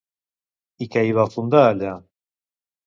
[0.85, 1.95] I què hi va fundar allà?